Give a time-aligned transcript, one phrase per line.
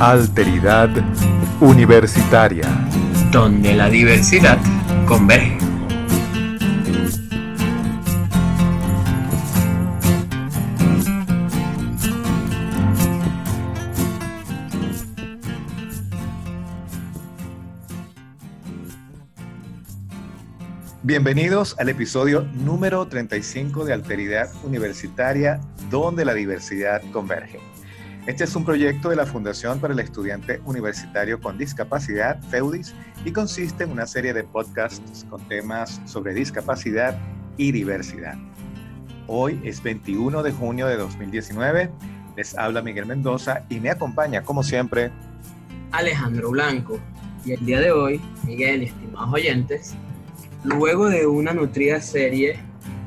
[0.00, 0.90] Alteridad
[1.58, 2.68] Universitaria.
[3.32, 4.58] Donde la diversidad
[5.08, 5.56] converge.
[21.02, 27.75] Bienvenidos al episodio número 35 de Alteridad Universitaria, donde la diversidad converge.
[28.26, 32.92] Este es un proyecto de la Fundación para el Estudiante Universitario con Discapacidad, FEUDIS,
[33.24, 37.16] y consiste en una serie de podcasts con temas sobre discapacidad
[37.56, 38.34] y diversidad.
[39.28, 41.88] Hoy es 21 de junio de 2019.
[42.36, 45.12] Les habla Miguel Mendoza y me acompaña, como siempre,
[45.92, 46.98] Alejandro Blanco.
[47.44, 49.94] Y el día de hoy, Miguel estimados oyentes,
[50.64, 52.58] luego de una nutrida serie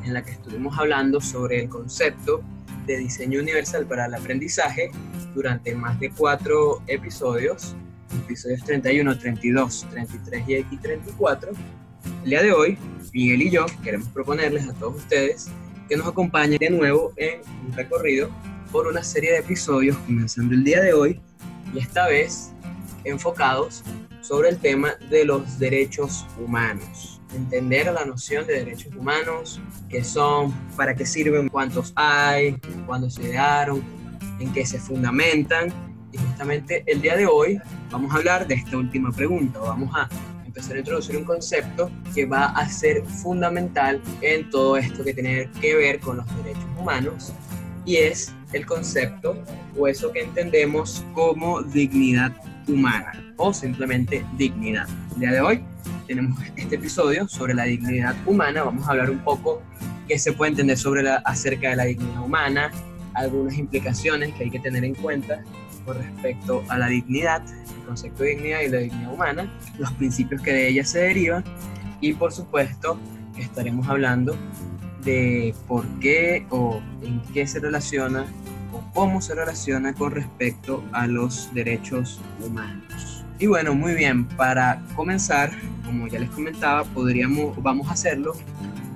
[0.05, 2.41] en la que estuvimos hablando sobre el concepto
[2.89, 4.89] de diseño universal para el aprendizaje
[5.35, 7.75] durante más de cuatro episodios,
[8.25, 11.51] episodios 31, 32, 33 y 34.
[12.23, 12.77] El día de hoy,
[13.13, 15.49] Miguel y yo queremos proponerles a todos ustedes
[15.87, 18.29] que nos acompañen de nuevo en un recorrido
[18.71, 21.21] por una serie de episodios comenzando el día de hoy
[21.73, 22.51] y esta vez
[23.03, 23.83] enfocados
[24.21, 30.51] sobre el tema de los derechos humanos entender la noción de derechos humanos, qué son,
[30.75, 33.83] para qué sirven, cuántos hay, cuándo se idearon,
[34.39, 35.71] en qué se fundamentan.
[36.11, 37.59] Y justamente el día de hoy
[37.91, 39.59] vamos a hablar de esta última pregunta.
[39.59, 40.09] Vamos a
[40.45, 45.49] empezar a introducir un concepto que va a ser fundamental en todo esto que tiene
[45.61, 47.33] que ver con los derechos humanos
[47.85, 49.37] y es el concepto
[49.77, 52.35] o eso que entendemos como dignidad
[52.67, 54.87] humana o simplemente dignidad.
[55.13, 55.63] El día de hoy
[56.09, 58.63] tenemos este episodio sobre la dignidad humana.
[58.63, 59.61] Vamos a hablar un poco
[60.07, 62.71] qué se puede entender sobre la, acerca de la dignidad humana,
[63.13, 65.43] algunas implicaciones que hay que tener en cuenta
[65.85, 70.41] con respecto a la dignidad, el concepto de dignidad y la dignidad humana, los principios
[70.41, 71.43] que de ella se derivan
[72.01, 72.99] y por supuesto
[73.37, 74.35] estaremos hablando
[75.03, 78.25] de por qué o en qué se relaciona
[78.73, 83.18] o cómo se relaciona con respecto a los derechos humanos.
[83.39, 85.51] Y bueno, muy bien, para comenzar,
[85.85, 88.33] como ya les comentaba, podríamos, vamos a hacerlo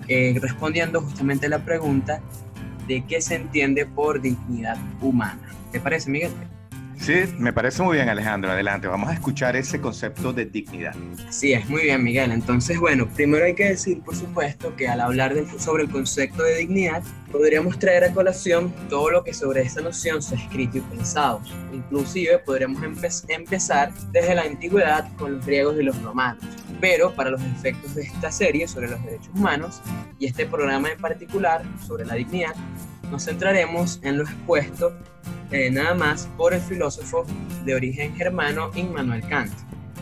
[0.09, 2.19] eh, respondiendo justamente la pregunta
[2.85, 5.39] de qué se entiende por dignidad humana.
[5.71, 6.31] ¿Te parece, Miguel?
[6.97, 8.51] Sí, me parece muy bien, Alejandro.
[8.51, 10.95] Adelante, vamos a escuchar ese concepto de dignidad.
[11.29, 12.31] Sí, es muy bien, Miguel.
[12.31, 16.57] Entonces, bueno, primero hay que decir, por supuesto, que al hablar sobre el concepto de
[16.57, 20.81] dignidad, podríamos traer a colación todo lo que sobre esta noción se ha escrito y
[20.81, 21.41] pensado.
[21.73, 22.81] Inclusive podríamos
[23.27, 26.43] empezar desde la antigüedad con los griegos y los romanos.
[26.79, 29.81] Pero para los efectos de esta serie sobre los derechos humanos
[30.19, 32.55] y este programa en particular sobre la dignidad,
[33.09, 34.93] nos centraremos en lo expuesto
[35.53, 37.25] eh, nada más por el filósofo
[37.63, 39.53] de origen germano Immanuel Kant,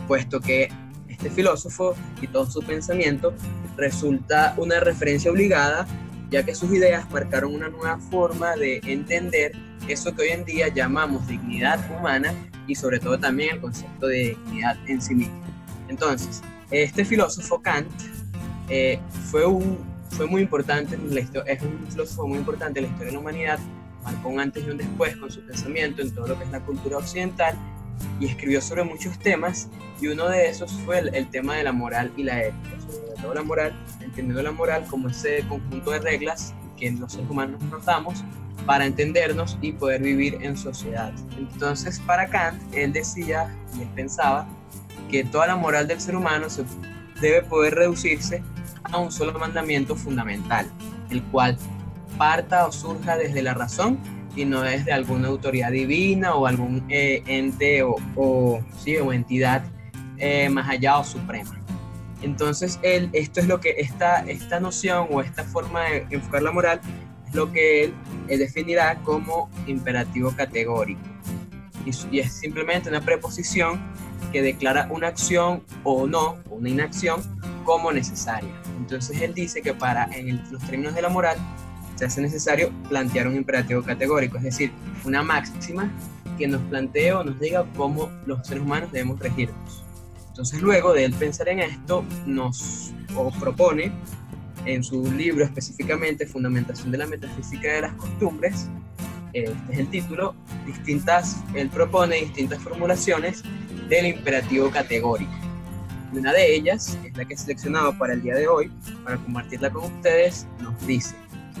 [0.08, 0.70] puesto que
[1.08, 3.34] este filósofo y todo su pensamiento
[3.76, 5.86] resulta una referencia obligada,
[6.30, 9.52] ya que sus ideas marcaron una nueva forma de entender
[9.88, 12.32] eso que hoy en día llamamos dignidad humana
[12.66, 15.38] y sobre todo también el concepto de dignidad en sí mismo.
[15.88, 16.40] Entonces,
[16.70, 17.90] este filósofo Kant
[18.70, 18.98] eh,
[19.30, 23.10] fue, un, fue muy importante, en la es un filósofo muy importante en la historia
[23.10, 23.58] de la humanidad
[24.02, 26.60] marcó un antes y un después con su pensamiento en todo lo que es la
[26.60, 27.56] cultura occidental
[28.20, 29.68] y escribió sobre muchos temas
[30.00, 33.34] y uno de esos fue el, tema de la moral y la ética, sobre todo
[33.34, 37.84] la moral, entendiendo la moral como ese conjunto de reglas que los seres humanos nos
[37.84, 38.24] damos
[38.66, 41.12] para entendernos y poder vivir en sociedad.
[41.36, 44.46] Entonces, para Kant, él decía y pensaba
[45.10, 46.46] que toda la moral del ser humano
[47.20, 48.42] debe poder reducirse
[48.84, 50.66] a un solo mandamiento fundamental,
[51.10, 51.56] el cual
[52.18, 53.98] parta o surja desde la razón
[54.34, 59.62] y no desde alguna autoridad divina o algún eh, ente o, sí, o entidad
[60.18, 61.58] eh, más allá o suprema.
[62.22, 66.52] Entonces, él, esto es lo que esta, esta noción o esta forma de enfocar la
[66.52, 66.80] moral
[67.26, 67.94] es lo que él,
[68.28, 71.00] definirá como imperativo categórico.
[71.84, 73.80] Y, y, es simplemente una preposición
[74.30, 77.20] que declara una acción o no, una inacción,
[77.64, 78.50] como necesaria.
[78.78, 81.36] Entonces, él dice que para, en los términos de la moral,
[82.02, 84.72] se hace necesario plantear un imperativo categórico, es decir,
[85.04, 85.88] una máxima
[86.36, 89.84] que nos plantee o nos diga cómo los seres humanos debemos regirnos.
[90.30, 92.92] Entonces luego de él pensar en esto, nos
[93.38, 93.92] propone
[94.64, 98.66] en su libro específicamente Fundamentación de la Metafísica de las Costumbres,
[99.32, 100.34] este es el título,
[100.66, 103.44] distintas, él propone distintas formulaciones
[103.88, 105.30] del imperativo categórico.
[106.12, 108.72] Y una de ellas, es la que he seleccionado para el día de hoy,
[109.04, 111.14] para compartirla con ustedes, nos dice,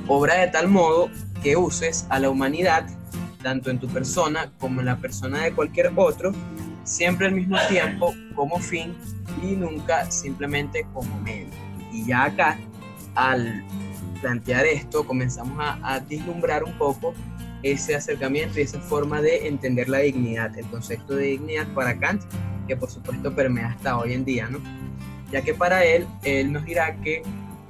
[0.06, 1.10] obra de tal modo
[1.42, 2.86] que uses a la humanidad
[3.42, 6.32] tanto en tu persona como en la persona de cualquier otro,
[6.84, 8.94] siempre al mismo tiempo como fin
[9.42, 11.48] y nunca simplemente como medio.
[11.92, 12.58] Y ya acá,
[13.14, 13.64] al
[14.20, 17.12] plantear esto, comenzamos a, a vislumbrar un poco
[17.62, 22.22] ese acercamiento y esa forma de entender la dignidad, el concepto de dignidad para Kant,
[22.66, 24.58] que por supuesto permea hasta hoy en día, ¿no?
[25.30, 27.22] Ya que para él, él nos dirá que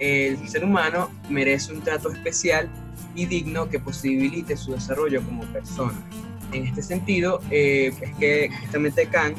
[0.02, 2.68] el ser humano merece un trato especial
[3.14, 5.94] y digno que posibilite su desarrollo como persona.
[6.52, 9.38] En este sentido, eh, es que justamente Kant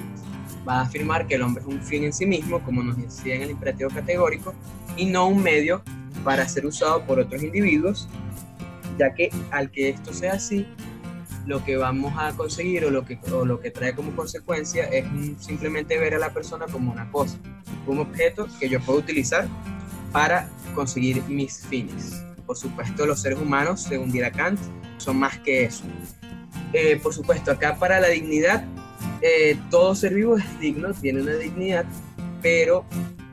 [0.68, 3.36] va a afirmar que el hombre es un fin en sí mismo, como nos decía
[3.36, 4.54] en el imperativo categórico,
[4.96, 5.84] y no un medio
[6.24, 8.08] para ser usado por otros individuos,
[8.98, 10.66] ya que al que esto sea así,
[11.46, 15.06] lo que vamos a conseguir o lo que, o lo que trae como consecuencia es
[15.40, 17.38] simplemente ver a la persona como una cosa,
[17.86, 19.46] un objeto que yo puedo utilizar
[20.14, 22.24] para conseguir mis fines.
[22.46, 24.60] Por supuesto, los seres humanos, según dirá Kant,
[24.98, 25.84] son más que eso.
[26.72, 28.64] Eh, por supuesto, acá para la dignidad,
[29.22, 31.86] eh, todo ser vivo es digno, tiene una dignidad,
[32.42, 32.86] pero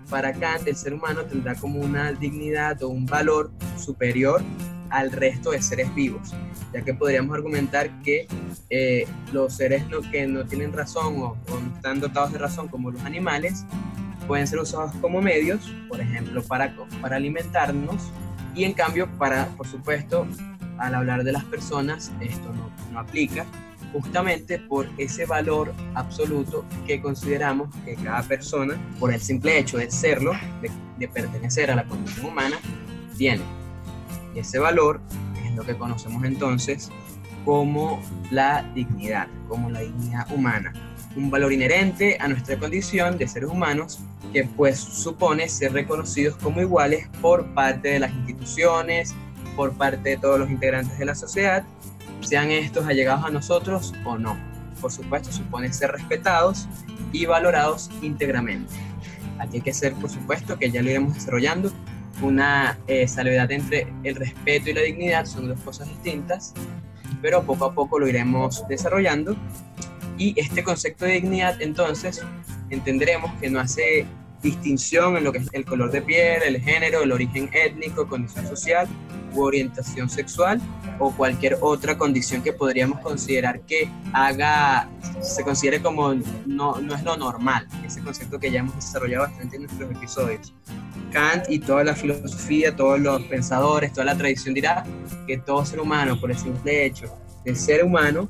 [0.09, 4.43] para Kant el ser humano tendrá como una dignidad o un valor superior
[4.91, 6.35] al resto de seres vivos,
[6.73, 8.27] ya que podríamos argumentar que
[8.71, 13.03] eh, los seres que no tienen razón o, no están dotados de razón, como los
[13.05, 13.65] animales,
[14.31, 16.73] pueden ser usados como medios, por ejemplo, para,
[17.03, 18.13] para alimentarnos,
[18.55, 20.25] y en cambio, para, por supuesto,
[20.79, 23.45] al hablar de las personas, esto no, no aplica,
[23.93, 29.91] justamente por ese valor absoluto que consideramos que cada persona, por el simple hecho de
[29.91, 30.31] serlo,
[30.63, 32.57] de, de pertenecer a la condición humana,
[33.19, 33.43] tiene.
[34.33, 35.01] Y ese valor
[35.45, 36.89] es lo que conocemos entonces
[37.45, 38.01] como
[38.31, 40.73] la dignidad, como la dignidad humana.
[41.17, 43.99] Un valor inherente a nuestra condición de seres humanos
[44.33, 49.15] que pues supone ser reconocidos como iguales por parte de las instituciones,
[49.57, 51.65] por parte de todos los integrantes de la sociedad,
[52.21, 54.39] sean estos allegados a nosotros o no.
[54.81, 56.69] Por supuesto, supone ser respetados
[57.13, 58.73] y valorados íntegramente.
[59.39, 61.73] Aquí hay que ser, por supuesto, que ya lo iremos desarrollando,
[62.23, 66.53] una eh, salvedad entre el respeto y la dignidad son dos cosas distintas,
[67.23, 69.37] pero poco a poco lo iremos desarrollando.
[70.21, 72.21] Y este concepto de dignidad, entonces,
[72.69, 74.07] entenderemos que no hace
[74.43, 78.47] distinción en lo que es el color de piel, el género, el origen étnico, condición
[78.47, 78.87] social
[79.33, 80.61] u orientación sexual
[80.99, 84.91] o cualquier otra condición que podríamos considerar que haga,
[85.23, 86.13] se considere como
[86.45, 90.53] no, no es lo normal, ese concepto que ya hemos desarrollado bastante en nuestros episodios.
[91.13, 94.85] Kant y toda la filosofía, todos los pensadores, toda la tradición dirá
[95.27, 97.07] que todo ser humano, por el simple hecho
[97.43, 98.29] de ser humano,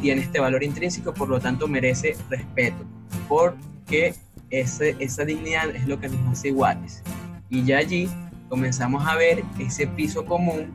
[0.00, 2.84] tiene este valor intrínseco, por lo tanto merece respeto,
[3.28, 4.14] porque
[4.50, 7.02] ese, esa dignidad es lo que nos hace iguales.
[7.50, 8.08] Y ya allí
[8.48, 10.72] comenzamos a ver ese piso común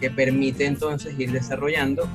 [0.00, 2.08] que permite entonces ir desarrollando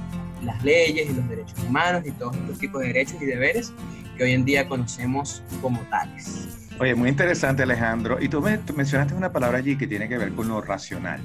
[0.44, 3.74] las leyes y los derechos humanos y todos estos tipos de derechos y deberes
[4.18, 6.69] que hoy en día conocemos como tales.
[6.80, 8.18] Oye, muy interesante Alejandro.
[8.19, 11.22] Y tú, me, mencionaste una palabra allí que tiene que ver con lo racional.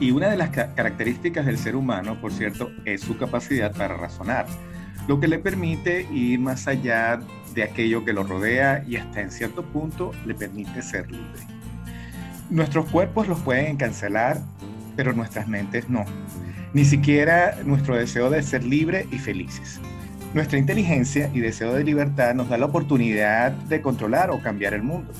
[0.00, 4.46] Y una de las características del ser humano, por cierto, es su capacidad para razonar,
[5.08, 7.20] lo que le permite ir más allá
[7.54, 11.42] de aquello que lo rodea y hasta en cierto punto le permite ser libre.
[12.50, 14.40] Nuestros cuerpos los pueden cancelar,
[14.96, 16.04] pero nuestras mentes no.
[16.74, 19.80] Ni siquiera nuestro deseo de ser libre y felices.
[20.34, 24.82] Nuestra inteligencia y deseo de libertad nos da la oportunidad de controlar o cambiar el
[24.82, 25.12] mundo.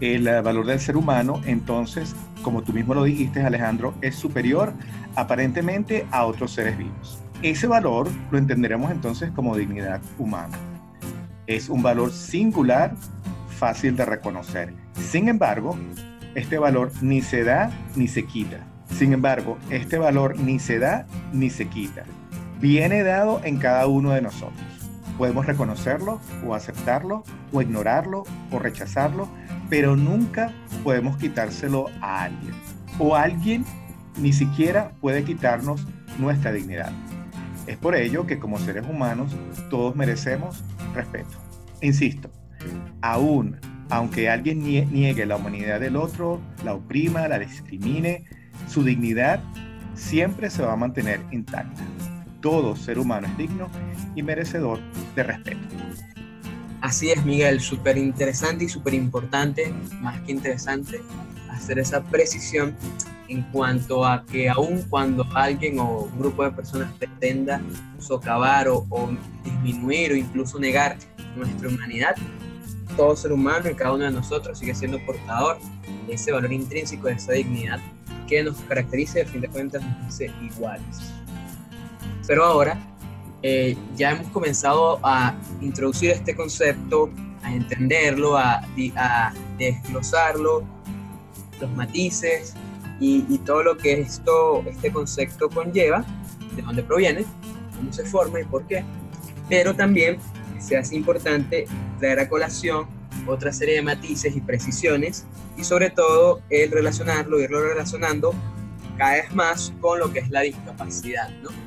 [0.00, 4.72] El eh, valor del ser humano, entonces, como tú mismo lo dijiste, Alejandro, es superior
[5.14, 7.18] aparentemente a otros seres vivos.
[7.42, 10.58] Ese valor lo entenderemos entonces como dignidad humana.
[11.46, 12.94] Es un valor singular,
[13.48, 14.72] fácil de reconocer.
[14.94, 15.78] Sin embargo,
[16.34, 18.58] este valor ni se da ni se quita.
[18.90, 22.04] Sin embargo, este valor ni se da ni se quita
[22.60, 24.60] viene dado en cada uno de nosotros.
[25.18, 29.28] Podemos reconocerlo o aceptarlo o ignorarlo o rechazarlo,
[29.68, 32.54] pero nunca podemos quitárselo a alguien.
[32.98, 33.64] O alguien
[34.18, 35.86] ni siquiera puede quitarnos
[36.18, 36.92] nuestra dignidad.
[37.66, 39.34] Es por ello que como seres humanos
[39.70, 40.62] todos merecemos
[40.94, 41.36] respeto.
[41.82, 42.30] Insisto,
[43.02, 43.56] aún
[43.88, 48.24] aunque alguien niegue la humanidad del otro, la oprima, la discrimine,
[48.66, 49.40] su dignidad
[49.94, 51.82] siempre se va a mantener intacta
[52.46, 53.68] todo ser humano es digno
[54.14, 54.78] y merecedor
[55.16, 55.75] de respeto.
[56.80, 61.00] Así es, Miguel, súper interesante y súper importante, más que interesante,
[61.50, 62.76] hacer esa precisión
[63.28, 67.60] en cuanto a que aun cuando alguien o un grupo de personas pretenda
[67.98, 68.86] socavar o,
[69.42, 70.96] disminuir o incluso negar
[71.34, 72.14] nuestra humanidad,
[72.96, 75.58] todo ser humano y cada uno de nosotros sigue siendo portador
[76.06, 77.80] de ese valor intrínseco, de esa dignidad
[78.28, 81.12] que nos caracteriza y al fin de cuentas nos hace iguales.
[82.26, 82.78] Pero ahora
[83.48, 87.08] eh, ya hemos comenzado a introducir este concepto,
[87.44, 90.64] a entenderlo, a, a desglosarlo,
[91.60, 92.54] los matices
[92.98, 96.04] y, y, todo lo que esto, este concepto conlleva,
[96.56, 97.24] de dónde proviene,
[97.76, 98.82] cómo se forma y por qué.
[99.48, 100.18] Pero también
[100.58, 101.66] se hace importante
[102.00, 102.88] traer a colación
[103.28, 105.24] otra serie de matices y precisiones
[105.56, 108.34] y sobre todo el relacionarlo, irlo relacionando
[108.98, 111.65] cada vez más con lo que es la discapacidad, ¿no?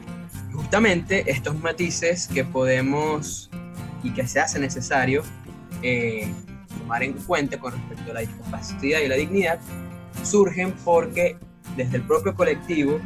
[0.60, 3.50] Justamente estos matices que podemos
[4.04, 5.24] y que se hace necesario
[5.82, 6.28] eh,
[6.78, 9.58] tomar en cuenta con respecto a la discapacidad y la dignidad
[10.22, 11.38] surgen porque
[11.78, 13.00] desde el propio colectivo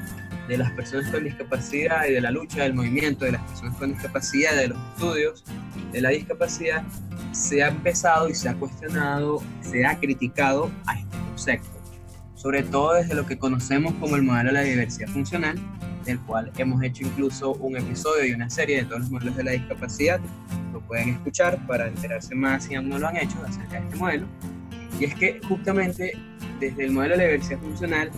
[0.48, 3.94] de las personas con discapacidad y de la lucha del movimiento de las personas con
[3.94, 5.44] discapacidad, de los estudios
[5.92, 6.84] de la discapacidad,
[7.34, 11.80] se ha empezado y se ha cuestionado, se ha criticado a este concepto,
[12.34, 15.56] sobre todo desde lo que conocemos como el modelo de la diversidad funcional,
[16.06, 19.44] del cual hemos hecho incluso un episodio y una serie de todos los modelos de
[19.44, 20.20] la discapacidad,
[20.72, 23.96] lo pueden escuchar para enterarse más si aún no lo han hecho acerca de este
[23.98, 24.26] modelo,
[25.00, 26.14] y es que justamente
[26.60, 28.12] desde el modelo de la diversidad funcional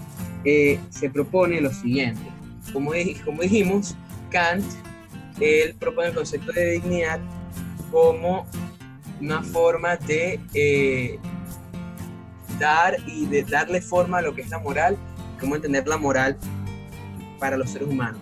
[0.44, 2.22] eh, se propone lo siguiente.
[2.72, 2.92] Como,
[3.24, 3.96] como dijimos,
[4.30, 4.66] Kant,
[5.40, 7.20] él propone el concepto de dignidad
[7.92, 8.46] como
[9.22, 11.20] una forma de eh,
[12.60, 14.98] dar y de darle forma a lo que es la moral,
[15.40, 16.38] cómo entender la moral
[17.40, 18.22] para los seres humanos.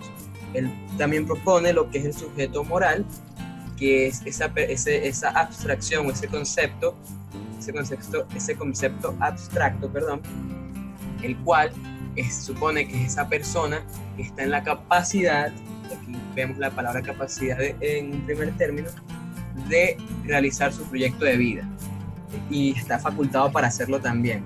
[0.52, 3.04] Él también propone lo que es el sujeto moral,
[3.76, 6.94] que es esa, esa abstracción, ese concepto,
[7.58, 10.20] ese concepto, ese concepto abstracto, perdón,
[11.22, 11.72] el cual
[12.30, 13.82] supone que es esa persona
[14.16, 15.48] que está en la capacidad,
[15.86, 18.88] aquí vemos la palabra capacidad en un primer término,
[19.68, 21.68] de realizar su proyecto de vida
[22.50, 24.42] y está facultado para hacerlo también.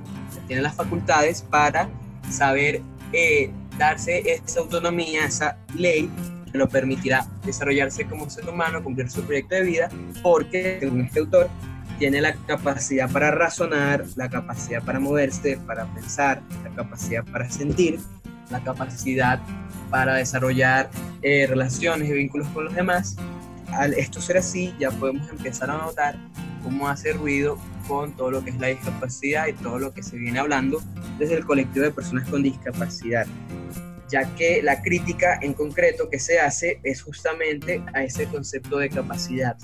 [0.47, 1.89] Tiene las facultades para
[2.31, 2.83] saber
[3.13, 6.11] eh, darse esa autonomía, esa ley
[6.51, 9.89] que lo permitirá desarrollarse como ser humano, cumplir su proyecto de vida,
[10.23, 11.49] porque, según este autor,
[11.99, 17.99] tiene la capacidad para razonar, la capacidad para moverse, para pensar, la capacidad para sentir,
[18.51, 19.41] la capacidad
[19.91, 20.91] para desarrollar
[21.23, 23.17] eh, relaciones y vínculos con los demás.
[23.73, 26.17] Al esto ser así, ya podemos empezar a notar
[26.63, 27.59] cómo hace ruido
[27.89, 30.83] con todo lo que es la discapacidad y todo lo que se viene hablando
[31.19, 33.27] desde el colectivo de personas con discapacidad,
[34.09, 38.91] ya que la crítica en concreto que se hace es justamente a ese concepto de
[38.91, 39.57] capacidad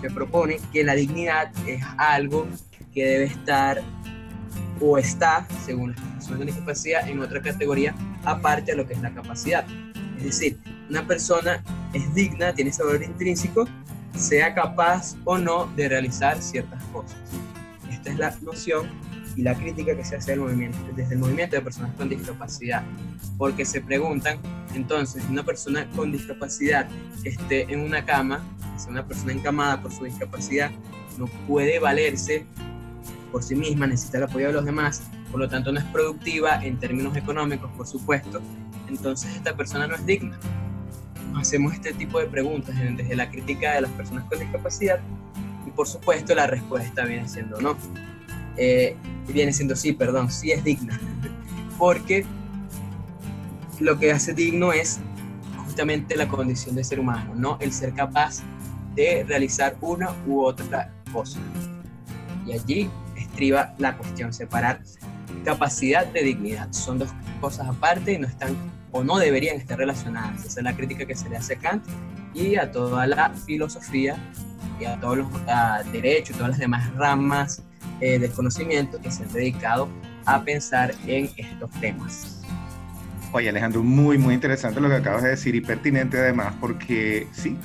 [0.00, 2.48] que propone que la dignidad es algo
[2.92, 3.82] que debe estar
[4.80, 9.00] o está, según las personas con discapacidad, en otra categoría aparte de lo que es
[9.00, 9.66] la capacidad.
[10.18, 11.62] Es decir, una persona
[11.92, 13.66] es digna, tiene ese valor intrínseco,
[14.16, 17.16] sea capaz o no de realizar ciertas cosas.
[17.90, 18.88] Esta es la noción
[19.36, 22.82] y la crítica que se hace del movimiento, desde el movimiento de personas con discapacidad,
[23.36, 24.38] porque se preguntan,
[24.74, 26.88] entonces, una persona con discapacidad
[27.22, 28.42] que esté en una cama,
[28.76, 30.70] sea una persona encamada por su discapacidad,
[31.18, 32.46] no puede valerse
[33.30, 36.64] por sí misma, necesita el apoyo de los demás, por lo tanto no es productiva
[36.64, 38.40] en términos económicos, por supuesto,
[38.88, 40.38] entonces esta persona no es digna.
[41.40, 45.00] Hacemos este tipo de preguntas desde la crítica de las personas con discapacidad
[45.66, 47.76] y por supuesto la respuesta viene siendo no.
[48.56, 48.96] Eh,
[49.28, 50.98] viene siendo sí, perdón, sí es digna.
[51.78, 52.24] Porque
[53.80, 55.00] lo que hace digno es
[55.64, 58.42] justamente la condición de ser humano, no el ser capaz
[58.94, 61.38] de realizar una u otra cosa.
[62.46, 64.82] Y allí estriba la cuestión, separar
[65.44, 66.72] capacidad de dignidad.
[66.72, 68.56] Son dos cosas aparte y no están
[68.96, 70.44] o no deberían estar relacionadas.
[70.44, 71.84] Esa es la crítica que se le hace a Kant
[72.34, 74.16] y a toda la filosofía
[74.80, 75.28] y a todos los
[75.92, 77.62] derechos y todas las demás ramas
[78.00, 79.88] eh, del conocimiento que se han dedicado
[80.24, 82.42] a pensar en estos temas.
[83.32, 87.56] Oye Alejandro, muy, muy interesante lo que acabas de decir y pertinente además porque sí,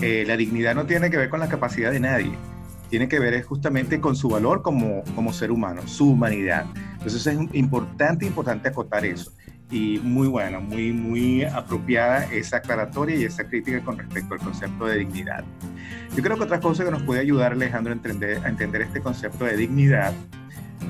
[0.00, 2.32] eh, la dignidad no tiene que ver con la capacidad de nadie,
[2.88, 6.66] tiene que ver justamente con su valor como, como ser humano, su humanidad.
[6.94, 9.32] Entonces es importante, importante acotar eso.
[9.70, 14.86] Y muy buena, muy, muy apropiada esa aclaratoria y esa crítica con respecto al concepto
[14.86, 15.44] de dignidad.
[16.16, 19.00] Yo creo que otra cosa que nos puede ayudar, Alejandro, a entender, a entender este
[19.00, 20.12] concepto de dignidad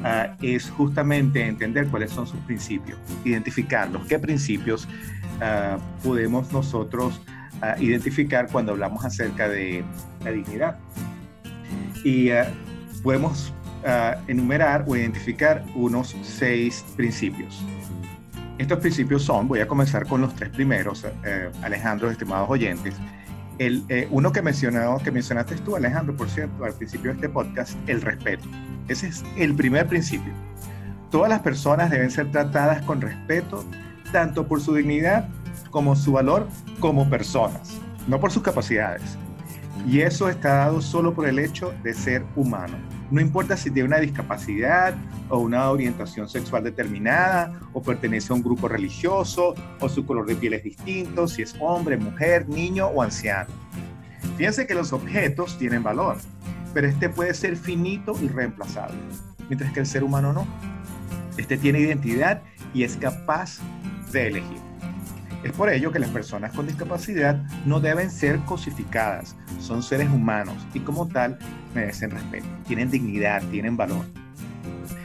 [0.02, 7.20] uh, es justamente entender cuáles son sus principios, identificarlos, qué principios uh, podemos nosotros
[7.62, 9.84] uh, identificar cuando hablamos acerca de
[10.24, 10.78] la dignidad.
[12.02, 12.30] Y
[13.02, 13.52] podemos
[14.26, 17.62] enumerar o identificar unos seis principios.
[18.60, 21.06] Estos principios son, voy a comenzar con los tres primeros,
[21.62, 22.94] Alejandro, estimados oyentes,
[23.58, 27.72] eh, uno que, mencionado, que mencionaste tú, Alejandro, por cierto, al principio de este podcast,
[27.86, 28.44] el respeto.
[28.86, 30.34] Ese es el primer principio.
[31.10, 33.64] Todas las personas deben ser tratadas con respeto,
[34.12, 35.26] tanto por su dignidad
[35.70, 36.46] como su valor
[36.80, 37.80] como personas.
[38.08, 39.16] no por sus capacidades.
[39.86, 42.76] Y eso está dado solo por el hecho de ser humano.
[43.10, 44.94] No importa si tiene una discapacidad
[45.28, 50.36] o una orientación sexual determinada, o pertenece a un grupo religioso, o su color de
[50.36, 53.50] piel es distinto, si es hombre, mujer, niño o anciano.
[54.36, 56.18] Fíjense que los objetos tienen valor,
[56.72, 58.98] pero este puede ser finito y reemplazable,
[59.48, 60.46] mientras que el ser humano no.
[61.36, 63.58] Este tiene identidad y es capaz
[64.12, 64.69] de elegir.
[65.42, 70.56] Es por ello que las personas con discapacidad no deben ser cosificadas, son seres humanos
[70.74, 71.38] y como tal
[71.74, 74.04] merecen respeto, tienen dignidad, tienen valor.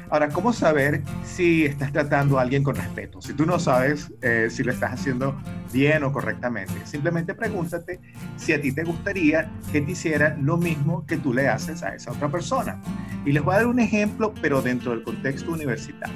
[0.09, 3.21] Ahora, ¿cómo saber si estás tratando a alguien con respeto?
[3.21, 5.35] Si tú no sabes eh, si lo estás haciendo
[5.73, 7.99] bien o correctamente, simplemente pregúntate
[8.37, 11.95] si a ti te gustaría que te hicieran lo mismo que tú le haces a
[11.95, 12.79] esa otra persona.
[13.25, 16.15] Y les voy a dar un ejemplo, pero dentro del contexto universitario.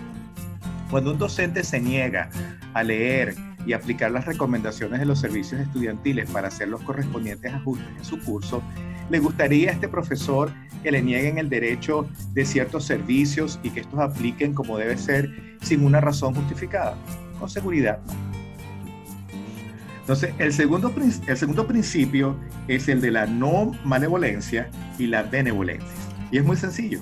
[0.92, 2.30] Cuando un docente se niega
[2.74, 3.36] a leer
[3.66, 8.20] y aplicar las recomendaciones de los servicios estudiantiles para hacer los correspondientes ajustes en su
[8.20, 8.62] curso,
[9.10, 10.52] ¿le gustaría a este profesor
[10.84, 15.58] que le nieguen el derecho de ciertos servicios y que estos apliquen como debe ser
[15.62, 16.96] sin una razón justificada?
[17.40, 18.00] Con seguridad.
[20.02, 20.92] Entonces, el segundo,
[21.28, 22.36] el segundo principio
[22.68, 25.88] es el de la no malevolencia y la benevolencia.
[26.32, 27.02] Y es muy sencillo.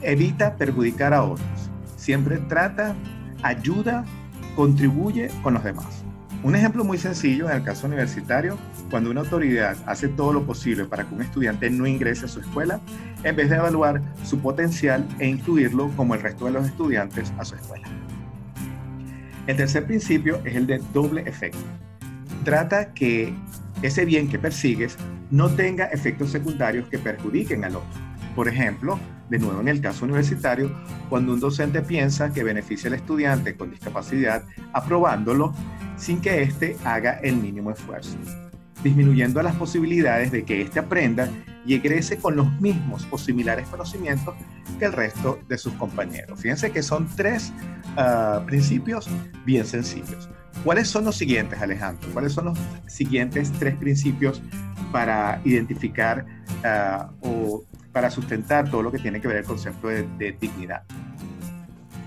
[0.00, 1.70] Evita perjudicar a otros.
[1.96, 2.94] Siempre trata,
[3.42, 4.06] ayuda
[4.58, 6.02] contribuye con los demás.
[6.42, 8.58] Un ejemplo muy sencillo en el caso universitario,
[8.90, 12.40] cuando una autoridad hace todo lo posible para que un estudiante no ingrese a su
[12.40, 12.80] escuela,
[13.22, 17.44] en vez de evaluar su potencial e incluirlo como el resto de los estudiantes a
[17.44, 17.86] su escuela.
[19.46, 21.60] El tercer principio es el de doble efecto.
[22.42, 23.32] Trata que
[23.82, 24.96] ese bien que persigues
[25.30, 28.00] no tenga efectos secundarios que perjudiquen al otro.
[28.34, 30.74] Por ejemplo, de nuevo en el caso universitario,
[31.08, 35.54] cuando un docente piensa que beneficia al estudiante con discapacidad aprobándolo
[35.96, 38.16] sin que éste haga el mínimo esfuerzo,
[38.82, 41.28] disminuyendo las posibilidades de que éste aprenda
[41.66, 44.34] y egrese con los mismos o similares conocimientos
[44.78, 46.40] que el resto de sus compañeros.
[46.40, 47.52] Fíjense que son tres
[47.96, 49.08] ah, principios
[49.44, 50.30] bien sencillos.
[50.64, 52.08] ¿Cuáles son los siguientes, Alejandro?
[52.12, 54.42] ¿Cuáles son los siguientes tres principios
[54.92, 56.24] para identificar
[56.64, 60.82] uh, o para sustentar todo lo que tiene que ver el concepto de, dignidad.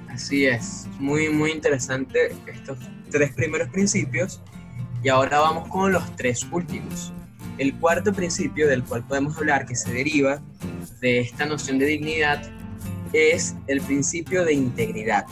[0.09, 2.77] Así es, muy, muy interesante estos
[3.09, 4.41] tres primeros principios
[5.03, 7.11] y ahora vamos con los tres últimos.
[7.57, 10.41] El cuarto principio del cual podemos hablar que se deriva
[10.99, 12.41] de esta noción de dignidad
[13.13, 15.25] es el principio de integridad.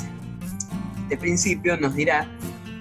[1.03, 2.27] Este principio nos dirá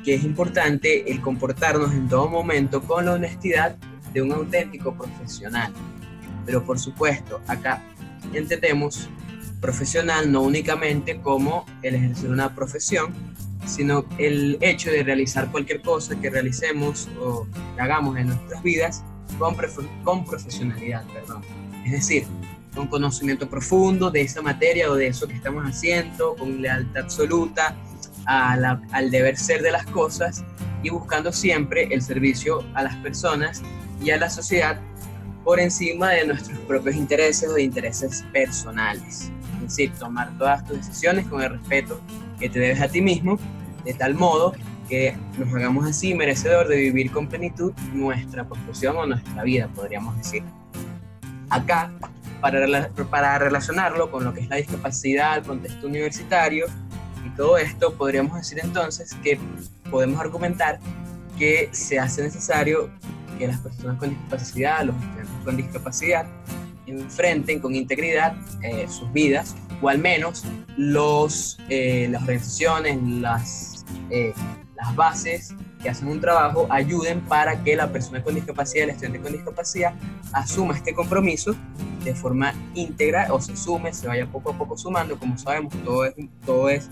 [0.04, 3.76] que es importante el comportarnos en todo momento con la honestidad
[4.12, 5.72] de un auténtico profesional
[6.48, 7.84] pero por supuesto, acá
[8.32, 9.11] entendemos
[9.61, 13.12] profesional no únicamente como el ejercer una profesión,
[13.66, 19.04] sino el hecho de realizar cualquier cosa que realicemos o que hagamos en nuestras vidas
[19.38, 19.54] con,
[20.04, 21.42] con profesionalidad, perdón.
[21.84, 22.24] Es decir,
[22.74, 27.76] con conocimiento profundo de esa materia o de eso que estamos haciendo, con lealtad absoluta
[28.24, 30.42] al deber ser de las cosas
[30.82, 33.61] y buscando siempre el servicio a las personas
[34.02, 34.80] y a la sociedad
[35.44, 39.31] por encima de nuestros propios intereses o de intereses personales.
[39.57, 42.01] Es decir, tomar todas tus decisiones con el respeto
[42.38, 43.38] que te debes a ti mismo,
[43.85, 44.55] de tal modo
[44.88, 50.16] que nos hagamos así merecedor de vivir con plenitud nuestra profesión o nuestra vida, podríamos
[50.16, 50.42] decir.
[51.51, 51.92] Acá,
[52.40, 56.66] para, para relacionarlo con lo que es la discapacidad, el contexto universitario
[57.27, 59.38] y todo esto, podríamos decir entonces que
[59.90, 60.79] podemos argumentar
[61.38, 62.90] que se hace necesario
[63.38, 64.96] que las personas con discapacidad, los
[65.48, 66.26] con discapacidad,
[66.87, 70.44] enfrenten con integridad eh, sus vidas, o al menos
[70.76, 74.34] los, eh, las organizaciones, las, eh,
[74.76, 79.20] las bases que hacen un trabajo ayuden para que la persona con discapacidad, el estudiante
[79.20, 79.94] con discapacidad,
[80.34, 81.54] asuma este compromiso
[82.04, 85.18] de forma íntegra o se sume, se vaya poco a poco sumando.
[85.18, 86.90] Como sabemos, todo es, todo es,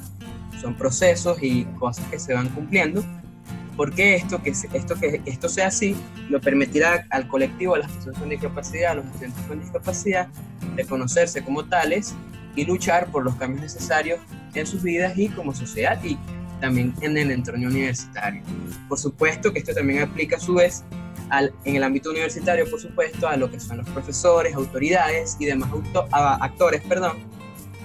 [0.63, 3.05] son procesos y cosas que se van cumpliendo
[3.77, 5.97] porque esto que, esto que esto sea así
[6.31, 10.29] lo permitirá al colectivo, a las personas con discapacidad, a los estudiantes con discapacidad,
[10.77, 12.15] reconocerse como tales
[12.55, 14.19] y luchar por los cambios necesarios
[14.55, 16.19] en sus vidas y como sociedad y
[16.61, 18.43] también en el entorno universitario.
[18.89, 20.83] Por supuesto que esto también aplica a su vez
[21.65, 25.71] en el ámbito universitario, por supuesto, a lo que son los profesores, autoridades y demás
[26.13, 27.19] actores, perdón,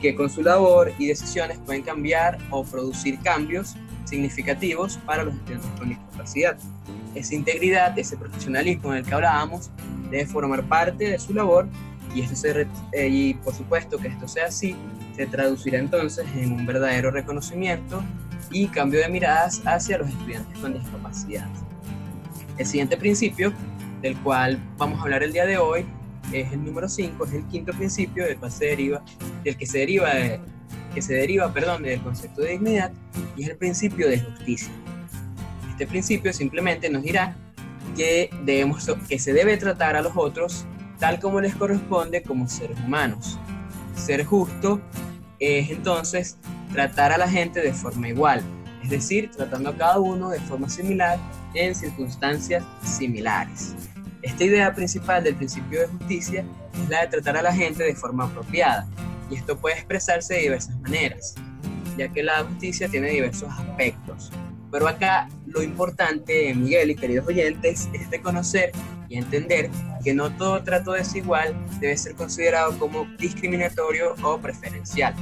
[0.02, 5.70] que con su labor y decisiones pueden cambiar o producir cambios significativos para los estudiantes
[5.78, 6.58] con discapacidad.
[7.16, 9.70] Esa integridad, ese profesionalismo del que hablábamos,
[10.10, 11.68] debe formar parte de su labor
[12.14, 14.76] y, esto se, eh, y por supuesto que esto sea así,
[15.16, 18.04] se traducirá entonces en un verdadero reconocimiento
[18.52, 21.48] y cambio de miradas hacia los estudiantes con discapacidad.
[22.58, 23.54] El siguiente principio
[24.02, 25.86] del cual vamos a hablar el día de hoy,
[26.34, 29.04] es el número 5, es el quinto principio del cual se deriva,
[29.44, 30.40] del que se deriva, de,
[30.94, 32.92] que se deriva perdón, del concepto de dignidad
[33.36, 34.72] y es el principio de justicia.
[35.70, 37.36] Este principio simplemente nos dirá
[37.96, 40.66] que, debemos, que se debe tratar a los otros
[41.00, 43.40] tal como les corresponde como seres humanos.
[43.96, 44.80] Ser justo
[45.40, 46.38] es entonces
[46.72, 48.44] tratar a la gente de forma igual,
[48.84, 51.18] es decir, tratando a cada uno de forma similar
[51.56, 53.76] en circunstancias similares.
[54.22, 56.46] Esta idea principal del principio de justicia
[56.84, 58.88] es la de tratar a la gente de forma apropiada,
[59.32, 61.36] y esto puede expresarse de diversas maneras,
[61.98, 64.32] ya que la justicia tiene diversos aspectos.
[64.72, 68.72] Pero acá lo importante, Miguel y queridos oyentes, es de conocer
[69.10, 69.70] y entender
[70.04, 75.14] que no todo trato desigual debe ser considerado como discriminatorio o preferencial.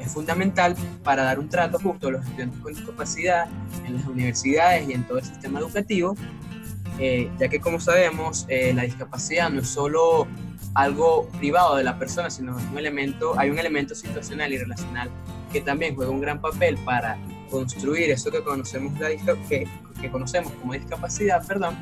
[0.00, 3.48] Es fundamental para dar un trato justo a los estudiantes con discapacidad
[3.84, 6.14] en las universidades y en todo el sistema educativo,
[6.98, 10.28] eh, ya que como sabemos, eh, la discapacidad no es solo
[10.76, 15.08] algo privado de la persona, sino un elemento, hay un elemento situacional y relacional
[15.50, 17.16] que también juega un gran papel para
[17.50, 19.66] construir eso que conocemos, la que,
[19.98, 21.74] que conocemos como discapacidad, perdón,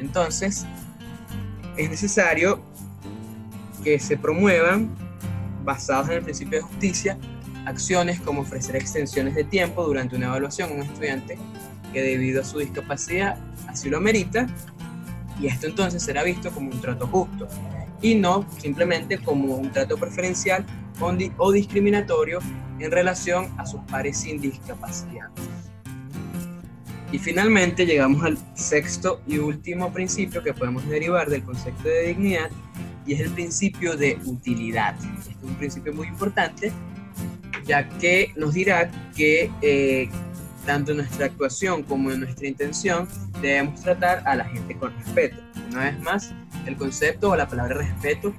[0.00, 0.64] entonces
[1.76, 2.62] es necesario
[3.84, 4.88] que se promuevan,
[5.62, 7.18] basados en el principio de justicia,
[7.66, 11.36] acciones como ofrecer extensiones de tiempo durante una evaluación a un estudiante
[11.92, 13.36] que debido a su discapacidad
[13.68, 14.46] así lo merita,
[15.38, 17.46] y esto entonces será visto como un trato justo
[18.02, 20.64] y no simplemente como un trato preferencial
[21.38, 22.40] o discriminatorio
[22.78, 25.28] en relación a sus pares sin discapacidad.
[27.12, 32.50] Y finalmente llegamos al sexto y último principio que podemos derivar del concepto de dignidad
[33.06, 34.96] y es el principio de utilidad.
[35.18, 36.72] Este es un principio muy importante
[37.66, 40.08] ya que nos dirá que eh,
[40.64, 43.08] tanto en nuestra actuación como en nuestra intención
[43.40, 45.36] debemos tratar a la gente con respeto.
[45.70, 46.34] Una vez más,
[46.66, 48.34] el concepto o la palabra respeto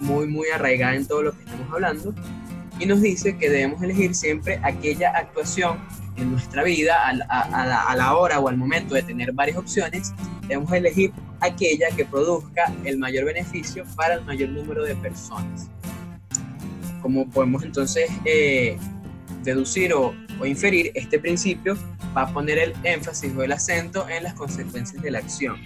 [0.00, 2.14] muy muy arraigada en todo lo que estamos hablando
[2.80, 5.78] y nos dice que debemos elegir siempre aquella actuación
[6.16, 10.12] en nuestra vida a, la, hora o al momento de tener varias opciones,
[10.48, 15.68] debemos elegir aquella que produzca el mayor beneficio para el mayor número de personas.
[17.02, 18.78] Como podemos entonces eh,
[19.42, 21.76] deducir o inferir, este principio
[22.16, 25.56] va a poner el énfasis o el acento en las consecuencias de la acción.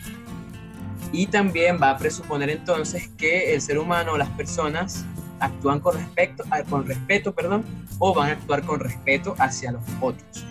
[1.14, 5.04] Y también va a presuponer entonces que el ser humano o las personas
[5.38, 7.64] actúan con, respecto, con respeto perdón,
[8.00, 10.44] o van a actuar con respeto hacia los otros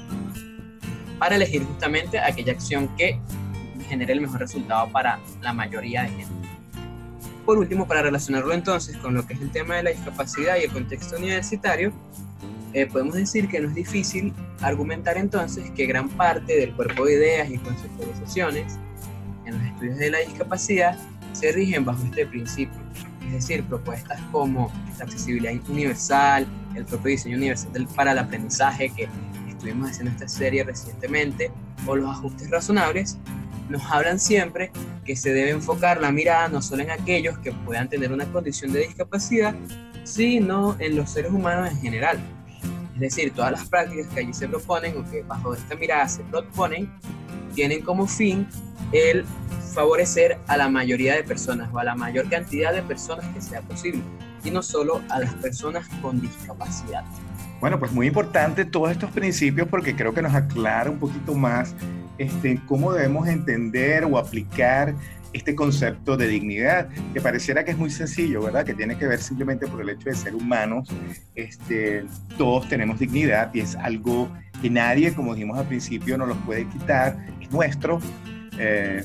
[1.23, 3.17] para elegir justamente aquella acción que
[3.88, 6.49] genere el mejor resultado para la mayoría de gente.
[7.45, 10.63] Por último, para relacionarlo entonces con lo que es el tema de la discapacidad y
[10.63, 11.93] el contexto universitario,
[12.73, 17.13] eh, podemos decir que no es difícil argumentar entonces que gran parte del cuerpo de
[17.13, 18.78] ideas y conceptualizaciones
[19.45, 20.97] en los estudios de la discapacidad
[21.34, 22.79] se rigen bajo este principio
[23.27, 29.08] es decir, propuestas como la accesibilidad universal, el propio diseño universal para el aprendizaje que
[29.49, 31.51] estuvimos haciendo esta serie recientemente,
[31.86, 33.17] o los ajustes razonables,
[33.69, 34.71] nos hablan siempre
[35.06, 38.71] que se debe enfocar la mirada no solo en aquellos que puedan tener una condición
[38.71, 39.56] de discapacidad,
[40.03, 42.19] sino en los seres humanos en general.
[42.95, 46.23] Es decir, todas las prácticas que allí se proponen o que bajo esta mirada se
[46.23, 46.91] proponen,
[47.56, 48.47] tienen como fin
[48.91, 49.26] el
[49.74, 53.62] favorecer a la mayoría de personas o a la mayor cantidad de personas que sea
[53.62, 54.02] posible
[54.43, 57.04] y no solo a las personas con discapacidad.
[57.60, 61.74] Bueno, pues muy importante todos estos principios porque creo que nos aclara un poquito más
[62.17, 64.93] este, cómo debemos entender o aplicar
[65.32, 68.65] este concepto de dignidad, que pareciera que es muy sencillo, ¿verdad?
[68.65, 70.89] Que tiene que ver simplemente por el hecho de ser humanos.
[71.36, 72.06] Este,
[72.38, 74.30] todos tenemos dignidad y es algo
[74.62, 78.00] que nadie, como dijimos al principio, nos lo puede quitar, es nuestro.
[78.60, 79.04] Eh,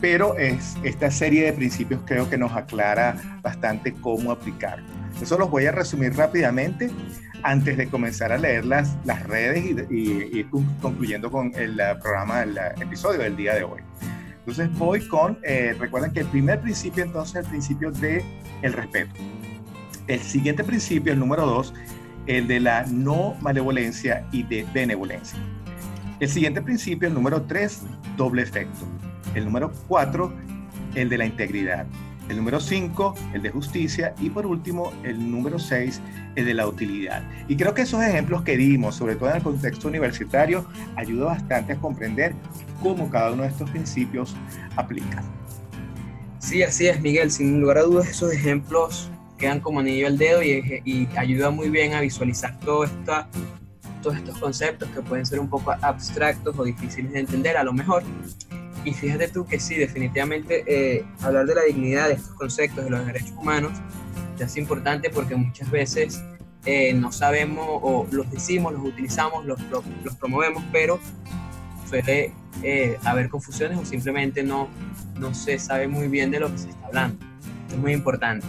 [0.00, 4.82] pero es, esta serie de principios creo que nos aclara bastante cómo aplicar.
[5.20, 6.90] Eso los voy a resumir rápidamente
[7.42, 10.44] antes de comenzar a leer las, las redes y, y,
[10.80, 13.80] concluyendo con el programa, el episodio del día de hoy.
[14.48, 18.24] Entonces voy con, eh, recuerden que el primer principio entonces es el principio de
[18.62, 19.12] el respeto.
[20.06, 21.74] El siguiente principio, el número dos,
[22.26, 25.38] el de la no malevolencia y de benevolencia.
[26.20, 27.82] El siguiente principio, el número tres,
[28.16, 28.84] doble efecto.
[29.36, 30.32] El número 4,
[30.96, 31.86] el de la integridad.
[32.28, 34.14] El número 5, el de justicia.
[34.20, 36.00] Y por último, el número 6,
[36.34, 37.22] el de la utilidad.
[37.46, 41.74] Y creo que esos ejemplos que dimos, sobre todo en el contexto universitario, ayudan bastante
[41.74, 42.34] a comprender
[42.82, 44.34] cómo cada uno de estos principios
[44.74, 45.22] aplica.
[46.40, 47.30] Sí, así es, Miguel.
[47.30, 51.70] Sin lugar a dudas, esos ejemplos quedan como anillo al dedo y, y ayudan muy
[51.70, 53.28] bien a visualizar todo esta,
[54.02, 57.72] todos estos conceptos que pueden ser un poco abstractos o difíciles de entender a lo
[57.72, 58.02] mejor
[58.84, 62.90] Y fíjate tú que sí, definitivamente eh, hablar de la dignidad, de estos conceptos, de
[62.90, 63.72] los derechos humanos,
[64.44, 66.22] es importante porque muchas veces
[66.64, 70.98] eh, no sabemos o los decimos, los utilizamos, los, los, promovemos, pero
[71.88, 72.32] suele
[72.62, 74.68] eh, haber confusiones o simplemente no,
[75.18, 77.24] no se sabe muy bien de lo que se está hablando.
[77.70, 78.46] Es muy importante.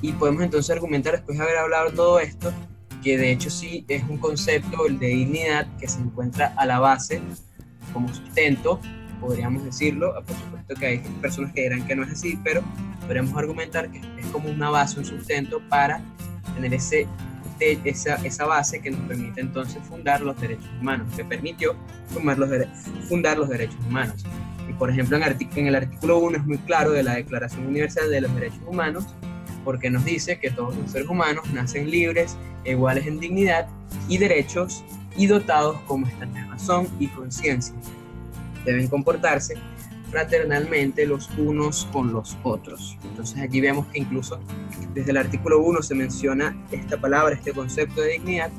[0.00, 2.52] Y podemos entonces argumentar, después de haber hablado todo esto,
[3.02, 6.78] que de hecho sí es un concepto, el de dignidad, que se encuentra a la
[6.78, 7.20] base
[7.92, 8.80] como sustento,
[9.20, 10.14] podríamos decirlo.
[10.26, 12.62] Por supuesto que hay personas que dirán que no es así, pero
[13.00, 16.02] podríamos argumentar que es como una base, un sustento para
[16.54, 17.06] tener ese,
[17.60, 21.74] esa, esa base que nos permite entonces fundar los derechos humanos, que permitió
[22.08, 22.50] fundar los,
[23.08, 24.24] fundar los derechos humanos.
[24.68, 25.22] Y por ejemplo, en,
[25.56, 29.06] en el artículo 1 es muy claro de la Declaración Universal de los Derechos Humanos,
[29.68, 33.68] porque nos dice que todos los seres humanos nacen libres, iguales en dignidad
[34.08, 34.82] y derechos
[35.14, 37.74] y dotados como están de razón y conciencia.
[38.64, 39.56] Deben comportarse
[40.10, 42.96] fraternalmente los unos con los otros.
[43.04, 44.40] Entonces allí vemos que incluso
[44.94, 48.50] desde el artículo 1 se menciona esta palabra, este concepto de dignidad,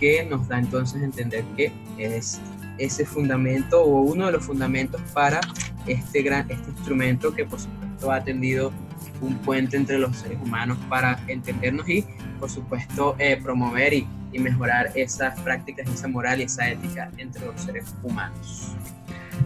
[0.00, 2.40] que nos da entonces a entender que es
[2.78, 5.40] ese fundamento o uno de los fundamentos para
[5.86, 8.72] este gran este instrumento que por supuesto ha atendido
[9.20, 12.04] un puente entre los seres humanos para entendernos y
[12.38, 17.44] por supuesto eh, promover y, y mejorar esas prácticas, esa moral y esa ética entre
[17.46, 18.74] los seres humanos.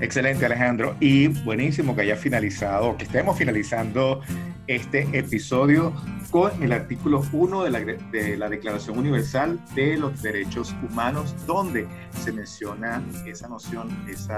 [0.02, 0.96] Excelente, Alejandro.
[0.98, 4.20] Y buenísimo que haya finalizado, que estemos finalizando
[4.66, 5.92] este episodio
[6.32, 11.86] con el artículo 1 de la, de la, Declaración Universal de los Derechos Humanos, donde
[12.18, 14.32] se menciona esa noción, ese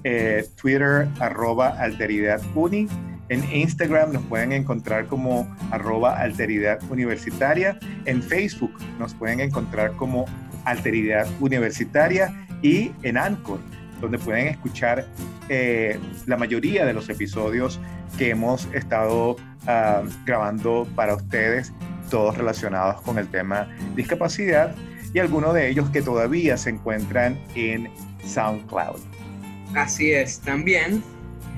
[0.04, 2.86] eh, Twitter arroba alteridaduni,
[3.28, 10.26] en Instagram nos pueden encontrar como arroba en Facebook nos pueden encontrar como
[10.64, 13.58] alteridad universitaria y en Anchor,
[14.00, 15.06] donde pueden escuchar
[15.48, 17.80] eh, la mayoría de los episodios
[18.16, 21.72] que hemos estado ah, grabando para ustedes
[22.06, 24.74] todos relacionados con el tema discapacidad
[25.12, 27.90] y algunos de ellos que todavía se encuentran en
[28.24, 29.00] SoundCloud.
[29.74, 31.02] Así es, también